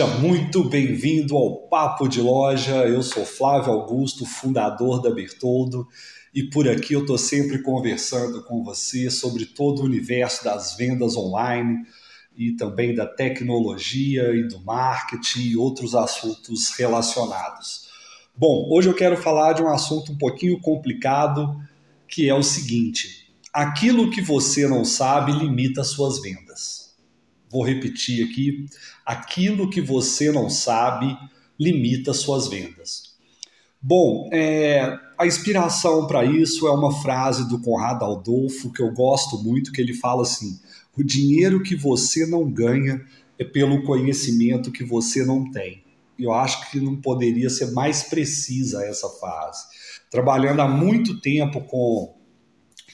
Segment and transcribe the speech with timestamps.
[0.00, 2.86] Seja muito bem-vindo ao Papo de Loja.
[2.86, 5.86] Eu sou Flávio Augusto, fundador da Bertoldo,
[6.34, 11.18] e por aqui eu estou sempre conversando com você sobre todo o universo das vendas
[11.18, 11.84] online
[12.34, 17.90] e também da tecnologia e do marketing e outros assuntos relacionados.
[18.34, 21.60] Bom, hoje eu quero falar de um assunto um pouquinho complicado,
[22.08, 26.79] que é o seguinte: aquilo que você não sabe limita suas vendas.
[27.50, 28.66] Vou repetir aqui:
[29.04, 31.16] aquilo que você não sabe
[31.58, 33.10] limita suas vendas.
[33.82, 39.38] Bom, é, a inspiração para isso é uma frase do Conrado Adolfo que eu gosto
[39.42, 40.58] muito, que ele fala assim:
[40.96, 43.04] o dinheiro que você não ganha
[43.38, 45.82] é pelo conhecimento que você não tem.
[46.18, 49.64] Eu acho que não poderia ser mais precisa essa frase.
[50.10, 52.14] Trabalhando há muito tempo com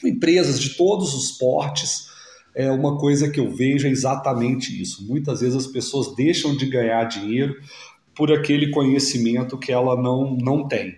[0.03, 2.07] empresas de todos os portes,
[2.57, 5.07] é uma coisa que eu vejo é exatamente isso.
[5.07, 7.55] Muitas vezes as pessoas deixam de ganhar dinheiro
[8.15, 10.97] por aquele conhecimento que ela não, não tem,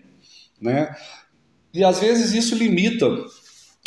[0.61, 0.95] né?
[1.73, 3.05] E às vezes isso limita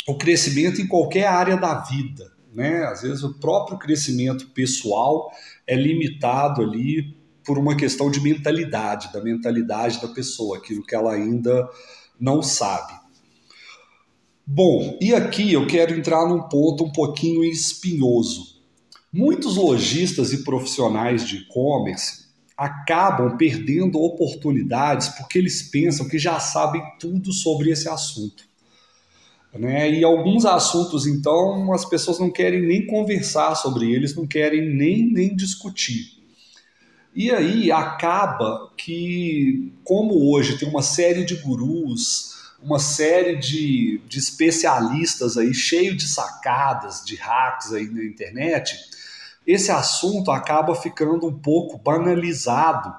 [0.07, 2.83] o crescimento em qualquer área da vida, né?
[2.83, 5.31] Às vezes o próprio crescimento pessoal
[5.65, 11.11] é limitado ali por uma questão de mentalidade, da mentalidade da pessoa, aquilo que ela
[11.11, 11.67] ainda
[12.19, 12.93] não sabe.
[14.45, 18.61] Bom, e aqui eu quero entrar num ponto um pouquinho espinhoso.
[19.11, 22.25] Muitos lojistas e profissionais de e-commerce
[22.57, 28.43] acabam perdendo oportunidades porque eles pensam que já sabem tudo sobre esse assunto.
[29.53, 29.89] Né?
[29.91, 35.09] E alguns assuntos, então, as pessoas não querem nem conversar sobre eles, não querem nem,
[35.09, 36.21] nem discutir.
[37.15, 42.32] E aí acaba que, como hoje tem uma série de gurus,
[42.63, 48.75] uma série de, de especialistas aí, cheio de sacadas, de hacks aí na internet,
[49.45, 52.93] esse assunto acaba ficando um pouco banalizado,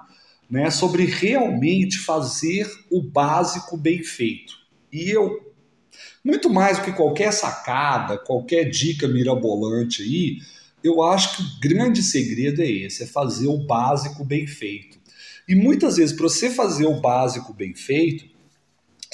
[0.51, 4.53] né, sobre realmente fazer o básico bem feito.
[4.93, 5.55] E eu,
[6.23, 10.39] muito mais do que qualquer sacada, qualquer dica mirabolante aí,
[10.83, 14.99] eu acho que o grande segredo é esse, é fazer o básico bem feito.
[15.49, 18.27] E muitas vezes, para você fazer o básico bem feito,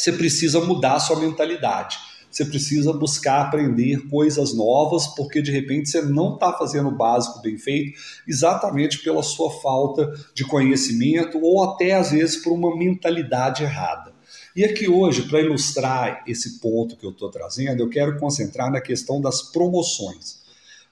[0.00, 1.98] você precisa mudar a sua mentalidade.
[2.30, 7.40] Você precisa buscar aprender coisas novas, porque de repente você não está fazendo o básico
[7.42, 13.64] bem feito, exatamente pela sua falta de conhecimento ou até às vezes por uma mentalidade
[13.64, 14.12] errada.
[14.54, 18.80] E aqui hoje, para ilustrar esse ponto que eu estou trazendo, eu quero concentrar na
[18.80, 20.40] questão das promoções.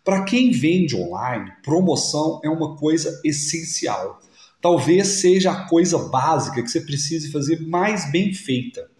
[0.04, 4.20] Para quem vende online, promoção é uma coisa essencial.
[4.60, 8.90] Talvez seja a coisa básica que você precise fazer mais bem feita.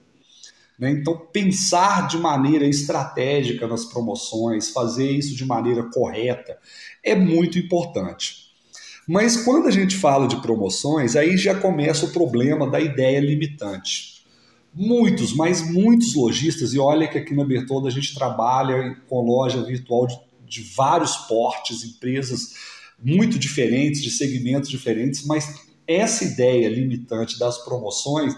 [0.79, 0.91] Né?
[0.93, 6.57] Então, pensar de maneira estratégica nas promoções, fazer isso de maneira correta,
[7.03, 8.49] é muito importante.
[9.07, 14.23] Mas quando a gente fala de promoções, aí já começa o problema da ideia limitante.
[14.75, 19.63] Muitos, mas muitos lojistas, e olha que aqui na Bertolda a gente trabalha com loja
[19.63, 22.53] virtual de, de vários portes, empresas
[23.03, 25.55] muito diferentes, de segmentos diferentes, mas
[25.87, 28.37] essa ideia limitante das promoções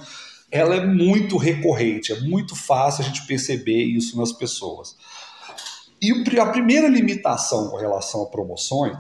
[0.51, 4.97] ela é muito recorrente, é muito fácil a gente perceber isso nas pessoas.
[6.03, 8.97] E a primeira limitação com relação a promoções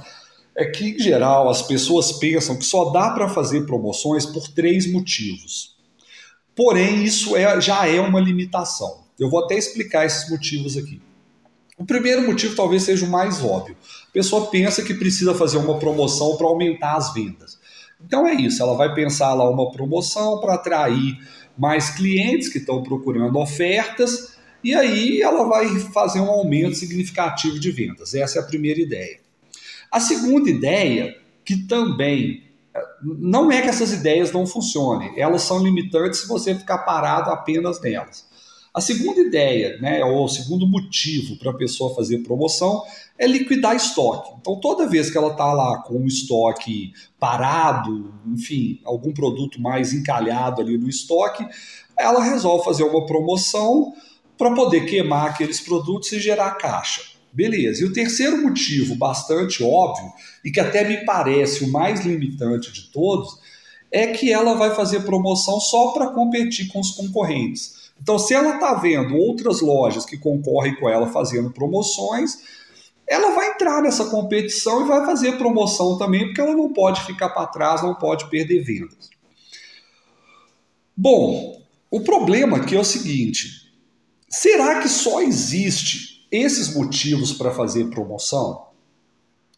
[0.54, 4.90] é que, em geral, as pessoas pensam que só dá para fazer promoções por três
[4.90, 5.76] motivos.
[6.54, 9.04] Porém, isso é, já é uma limitação.
[9.18, 11.00] Eu vou até explicar esses motivos aqui.
[11.78, 13.74] O primeiro motivo talvez seja o mais óbvio.
[14.08, 17.58] A pessoa pensa que precisa fazer uma promoção para aumentar as vendas.
[18.04, 21.18] Então é isso, ela vai pensar lá uma promoção para atrair
[21.60, 24.34] mais clientes que estão procurando ofertas
[24.65, 28.15] e aí ela vai fazer um aumento significativo de vendas.
[28.15, 29.21] Essa é a primeira ideia.
[29.93, 32.44] A segunda ideia, que também
[33.03, 37.78] não é que essas ideias não funcionem, elas são limitantes se você ficar parado apenas
[37.82, 38.27] nelas.
[38.72, 42.83] A segunda ideia, né, ou o segundo motivo para a pessoa fazer promoção
[43.18, 44.33] é liquidar estoque.
[44.41, 49.92] Então, toda vez que ela está lá com um estoque parado, enfim, algum produto mais
[49.92, 51.44] encalhado ali no estoque,
[51.98, 53.92] ela resolve fazer uma promoção
[54.39, 57.03] para poder queimar aqueles produtos e gerar caixa.
[57.33, 57.83] Beleza.
[57.83, 60.12] E o terceiro motivo, bastante óbvio,
[60.44, 63.39] e que até me parece o mais limitante de todos,
[63.91, 67.90] é que ela vai fazer promoção só para competir com os concorrentes.
[68.00, 72.38] Então, se ela está vendo outras lojas que concorrem com ela fazendo promoções,
[73.06, 77.28] ela vai entrar nessa competição e vai fazer promoção também, porque ela não pode ficar
[77.30, 79.10] para trás, não pode perder vendas.
[80.97, 81.60] Bom,
[81.91, 83.72] o problema aqui é o seguinte:
[84.28, 88.66] será que só existe esses motivos para fazer promoção?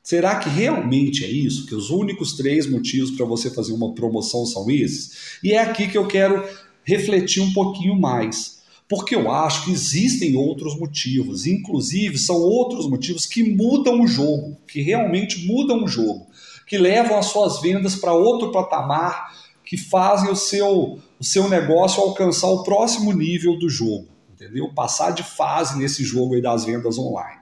[0.02, 1.66] Será que realmente é isso?
[1.66, 5.38] Que os únicos três motivos para você fazer uma promoção são esses?
[5.44, 6.42] E é aqui que eu quero
[6.84, 8.62] refletir um pouquinho mais.
[8.88, 14.56] Porque eu acho que existem outros motivos, inclusive são outros motivos que mudam o jogo,
[14.68, 16.26] que realmente mudam o jogo,
[16.66, 19.32] que levam as suas vendas para outro patamar,
[19.64, 24.70] que fazem o seu, o seu negócio alcançar o próximo nível do jogo, entendeu?
[24.74, 27.40] Passar de fase nesse jogo aí das vendas online.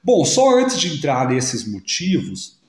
[0.00, 2.60] Bom, só antes de entrar nesses motivos,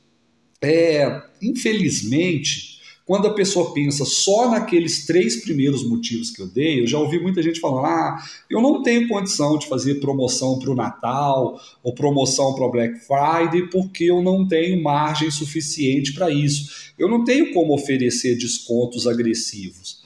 [0.60, 2.75] é, infelizmente,
[3.06, 7.20] quando a pessoa pensa só naqueles três primeiros motivos que eu dei, eu já ouvi
[7.20, 8.18] muita gente falando: ah,
[8.50, 13.00] eu não tenho condição de fazer promoção para o Natal ou promoção para o Black
[13.00, 16.94] Friday porque eu não tenho margem suficiente para isso.
[16.98, 20.04] Eu não tenho como oferecer descontos agressivos.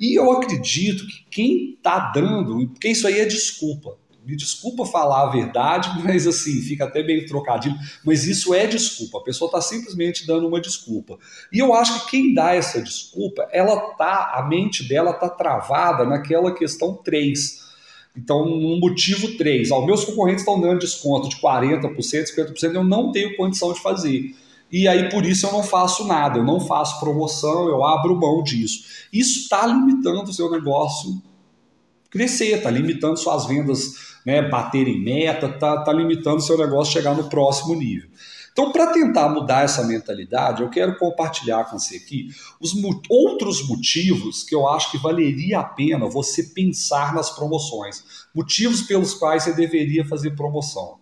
[0.00, 3.98] E eu acredito que quem está dando, porque isso aí é desculpa
[4.28, 9.18] me desculpa falar a verdade, mas assim, fica até meio trocadilho, mas isso é desculpa.
[9.18, 11.18] A pessoa está simplesmente dando uma desculpa.
[11.50, 16.04] E eu acho que quem dá essa desculpa, ela tá, a mente dela tá travada
[16.04, 17.66] naquela questão 3.
[18.14, 23.10] Então, no motivo 3, ó, meus concorrentes estão dando desconto de 40%, 50%, eu não
[23.10, 24.34] tenho condição de fazer.
[24.70, 28.42] E aí, por isso, eu não faço nada, eu não faço promoção, eu abro mão
[28.42, 29.06] disso.
[29.10, 31.22] Isso está limitando o seu negócio
[32.10, 37.16] crescer, está limitando suas vendas né, bater em meta, está tá limitando seu negócio chegar
[37.16, 38.10] no próximo nível.
[38.52, 42.28] Então, para tentar mudar essa mentalidade, eu quero compartilhar com você aqui
[42.60, 42.74] os
[43.08, 48.04] outros motivos que eu acho que valeria a pena você pensar nas promoções.
[48.34, 50.98] Motivos pelos quais você deveria fazer promoção.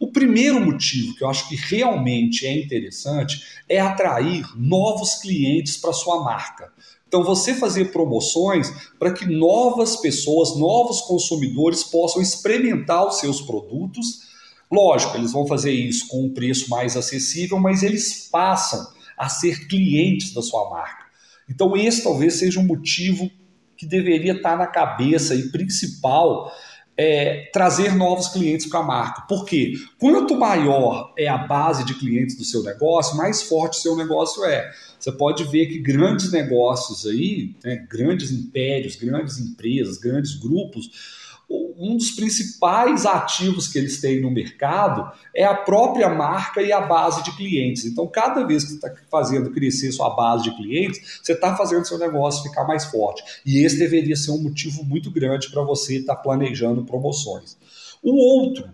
[0.00, 5.92] O primeiro motivo que eu acho que realmente é interessante é atrair novos clientes para
[5.92, 6.72] sua marca.
[7.14, 14.22] Então, você fazer promoções para que novas pessoas, novos consumidores possam experimentar os seus produtos.
[14.68, 18.84] Lógico, eles vão fazer isso com um preço mais acessível, mas eles passam
[19.16, 21.04] a ser clientes da sua marca.
[21.48, 23.30] Então, esse talvez seja um motivo
[23.76, 26.50] que deveria estar na cabeça e principal
[26.96, 29.22] é, trazer novos clientes para a marca.
[29.22, 29.74] Por quê?
[29.98, 34.44] Quanto maior é a base de clientes do seu negócio, mais forte o seu negócio
[34.44, 34.70] é.
[34.98, 41.96] Você pode ver que grandes negócios aí, né, grandes impérios, grandes empresas, grandes grupos, um
[41.96, 47.22] dos principais ativos que eles têm no mercado é a própria marca e a base
[47.22, 47.84] de clientes.
[47.84, 51.98] Então, cada vez que está fazendo crescer sua base de clientes, você está fazendo seu
[51.98, 53.22] negócio ficar mais forte.
[53.44, 57.56] E esse deveria ser um motivo muito grande para você estar tá planejando promoções.
[58.02, 58.68] O outro,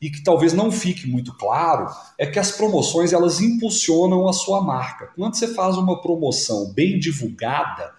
[0.00, 1.86] e que talvez não fique muito claro,
[2.18, 5.10] é que as promoções elas impulsionam a sua marca.
[5.14, 7.92] Quando você faz uma promoção bem divulgada,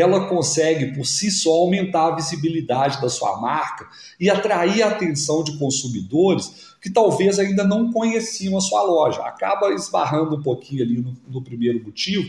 [0.00, 3.86] ela consegue por si só aumentar a visibilidade da sua marca
[4.18, 9.22] e atrair a atenção de consumidores que talvez ainda não conheciam a sua loja.
[9.22, 12.28] Acaba esbarrando um pouquinho ali no, no primeiro motivo,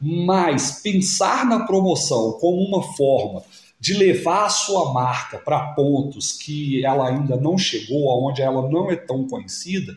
[0.00, 3.42] mas pensar na promoção como uma forma
[3.78, 8.90] de levar a sua marca para pontos que ela ainda não chegou, aonde ela não
[8.90, 9.96] é tão conhecida,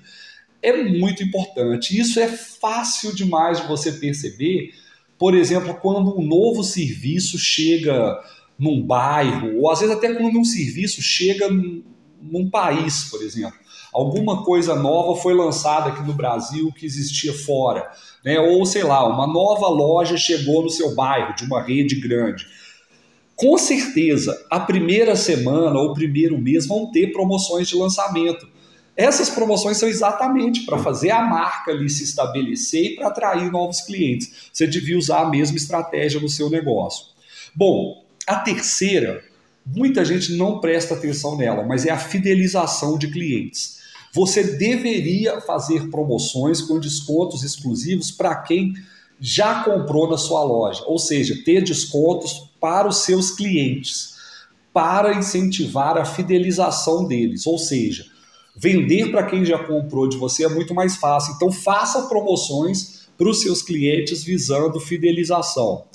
[0.62, 2.00] é muito importante.
[2.00, 4.74] Isso é fácil demais de você perceber
[5.18, 8.19] por exemplo, quando um novo serviço chega
[8.57, 11.50] num bairro, ou às vezes até quando um serviço chega
[12.21, 13.58] num país, por exemplo.
[13.93, 17.91] Alguma coisa nova foi lançada aqui no Brasil que existia fora.
[18.25, 18.39] Né?
[18.39, 22.48] Ou, sei lá, uma nova loja chegou no seu bairro, de uma rede grande.
[23.36, 28.48] Com certeza, a primeira semana ou o primeiro mês vão ter promoções de lançamento.
[28.95, 33.81] Essas promoções são exatamente para fazer a marca ali se estabelecer e para atrair novos
[33.81, 34.31] clientes.
[34.53, 37.07] Você devia usar a mesma estratégia no seu negócio.
[37.55, 39.23] Bom, a terceira,
[39.65, 43.81] muita gente não presta atenção nela, mas é a fidelização de clientes.
[44.13, 48.73] Você deveria fazer promoções com descontos exclusivos para quem
[49.19, 54.13] já comprou na sua loja, ou seja, ter descontos para os seus clientes,
[54.71, 58.12] para incentivar a fidelização deles, ou seja,
[58.55, 61.33] Vender para quem já comprou de você é muito mais fácil.
[61.36, 65.86] Então faça promoções para os seus clientes visando fidelização.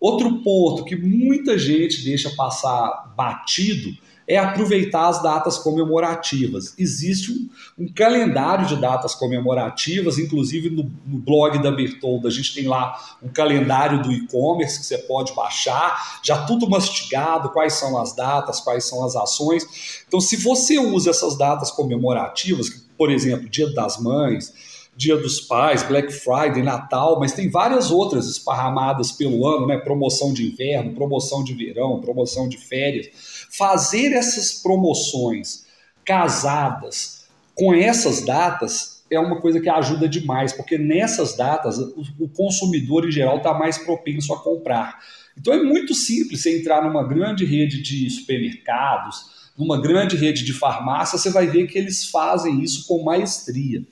[0.00, 3.90] Outro ponto que muita gente deixa passar batido
[4.30, 6.72] é aproveitar as datas comemorativas.
[6.78, 12.54] Existe um, um calendário de datas comemorativas, inclusive no, no, blog da Bertolda, a gente
[12.54, 18.00] tem lá um calendário do e-commerce que você pode baixar, já tudo mastigado, quais são
[18.00, 20.04] as datas, quais são as ações.
[20.06, 24.54] Então, se você usa essas datas comemorativas, por exemplo, Dia das Mães,
[25.00, 29.78] Dia dos Pais, Black Friday, Natal, mas tem várias outras esparramadas pelo ano, né?
[29.78, 33.08] Promoção de inverno, promoção de verão, promoção de férias.
[33.50, 35.64] Fazer essas promoções
[36.04, 43.08] casadas com essas datas é uma coisa que ajuda demais, porque nessas datas o, consumidor
[43.08, 44.98] em geral está mais propenso a comprar.
[45.34, 49.24] Então é muito simples você entrar numa grande rede de supermercados,
[49.56, 53.82] numa grande rede de farmácia, você vai ver que eles fazem isso com maestria.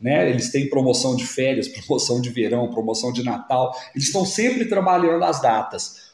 [0.00, 0.30] Né?
[0.30, 5.24] Eles têm promoção de férias, promoção de verão, promoção de Natal, eles estão sempre trabalhando
[5.24, 6.08] as datas.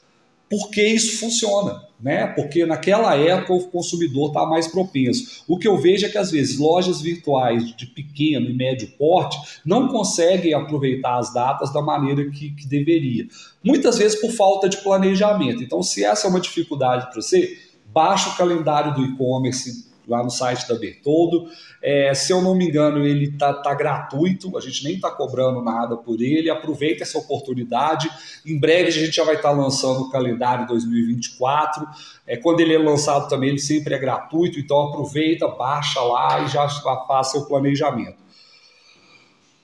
[0.48, 1.82] Por que isso funciona?
[2.00, 2.26] Né?
[2.28, 5.42] Porque naquela época o consumidor está mais propenso.
[5.48, 9.38] O que eu vejo é que às vezes lojas virtuais de pequeno e médio porte
[9.64, 13.26] não conseguem aproveitar as datas da maneira que, que deveria.
[13.64, 15.62] Muitas vezes por falta de planejamento.
[15.62, 20.30] Então, se essa é uma dificuldade para você, baixa o calendário do e-commerce lá no
[20.30, 21.48] site da Bertoldo.
[21.82, 25.62] É, se eu não me engano, ele está tá gratuito, a gente nem está cobrando
[25.62, 26.50] nada por ele.
[26.50, 28.10] Aproveita essa oportunidade.
[28.44, 31.86] Em breve a gente já vai estar tá lançando o calendário 2024.
[32.26, 36.48] É, quando ele é lançado também, ele sempre é gratuito, então aproveita, baixa lá e
[36.48, 36.68] já
[37.06, 38.24] faça o planejamento.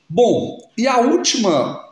[0.08, 1.89] Bom, e a última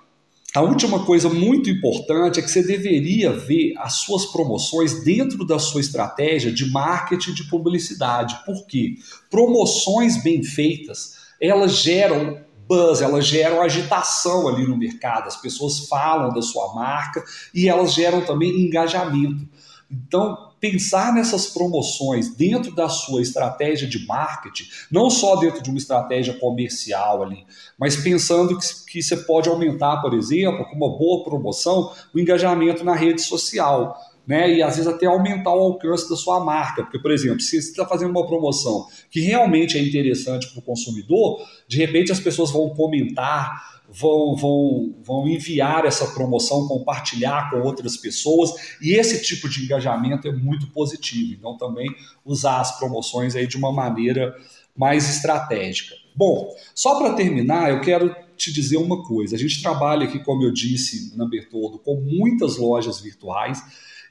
[0.59, 5.57] a última coisa muito importante é que você deveria ver as suas promoções dentro da
[5.57, 8.37] sua estratégia de marketing de publicidade.
[8.45, 8.97] Por quê?
[9.31, 15.29] Promoções bem feitas, elas geram buzz, elas geram agitação ali no mercado.
[15.29, 17.23] As pessoas falam da sua marca
[17.55, 19.49] e elas geram também engajamento.
[19.91, 25.79] Então, pensar nessas promoções dentro da sua estratégia de marketing, não só dentro de uma
[25.79, 27.47] estratégia comercial ali,
[27.79, 32.85] mas pensando que, que você pode aumentar, por exemplo, com uma boa promoção, o engajamento
[32.85, 33.97] na rede social.
[34.27, 36.83] Né, e às vezes até aumentar o alcance da sua marca.
[36.83, 40.63] Porque, por exemplo, se você está fazendo uma promoção que realmente é interessante para o
[40.63, 47.61] consumidor, de repente as pessoas vão comentar, vão, vão, vão enviar essa promoção, compartilhar com
[47.61, 51.35] outras pessoas, e esse tipo de engajamento é muito positivo.
[51.39, 51.89] Então, também
[52.25, 54.37] usar as promoções aí de uma maneira
[54.77, 55.95] mais estratégica.
[56.15, 59.35] Bom, só para terminar, eu quero te dizer uma coisa.
[59.35, 63.63] A gente trabalha aqui, como eu disse na Bertoldo, com muitas lojas virtuais,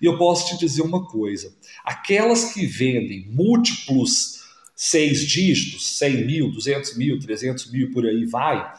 [0.02, 1.54] e eu posso te dizer uma coisa:
[1.84, 4.38] aquelas que vendem múltiplos
[4.76, 8.74] seis dígitos, 100 mil, 200 mil, 300 mil, por aí vai,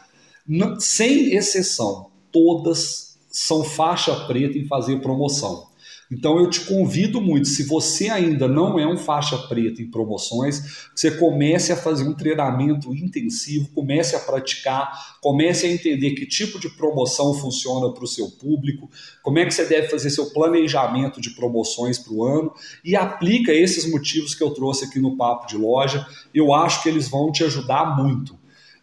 [0.79, 5.69] sem exceção, todas são faixa preta em fazer promoção.
[6.11, 10.89] Então eu te convido muito, se você ainda não é um faixa preta em promoções,
[10.95, 16.59] você comece a fazer um treinamento intensivo, comece a praticar, comece a entender que tipo
[16.59, 18.91] de promoção funciona para o seu público,
[19.23, 23.53] como é que você deve fazer seu planejamento de promoções para o ano e aplica
[23.53, 26.07] esses motivos que eu trouxe aqui no papo de loja.
[26.33, 28.35] Eu acho que eles vão te ajudar muito.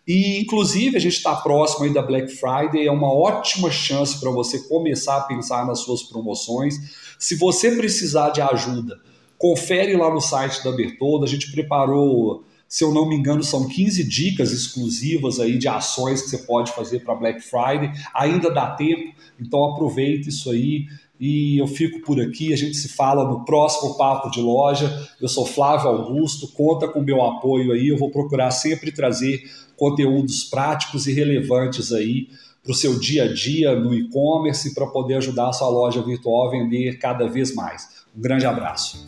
[0.07, 4.29] E, inclusive, a gente está próximo aí da Black Friday, é uma ótima chance para
[4.29, 6.75] você começar a pensar nas suas promoções.
[7.17, 8.99] Se você precisar de ajuda,
[9.37, 13.67] confere lá no site da Bertolda, a gente preparou, se eu não me engano, são
[13.67, 17.91] 15 dicas exclusivas aí de ações que você pode fazer para Black Friday.
[18.13, 20.85] Ainda dá tempo, então aproveita isso aí.
[21.19, 25.07] E eu fico por aqui, a gente se fala no próximo Papo de Loja.
[25.21, 29.43] Eu sou Flávio Augusto, conta com meu apoio aí, eu vou procurar sempre trazer
[29.77, 32.27] conteúdos práticos e relevantes aí
[32.61, 36.47] para o seu dia a dia no e-commerce para poder ajudar a sua loja virtual
[36.47, 37.87] a vender cada vez mais.
[38.17, 39.07] Um grande abraço.